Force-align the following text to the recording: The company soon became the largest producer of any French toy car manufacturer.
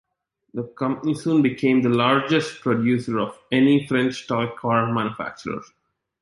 The 0.55 0.63
company 0.63 1.13
soon 1.13 1.43
became 1.43 1.83
the 1.83 1.89
largest 1.89 2.61
producer 2.61 3.19
of 3.19 3.37
any 3.51 3.85
French 3.85 4.25
toy 4.27 4.47
car 4.47 4.91
manufacturer. 4.91 5.61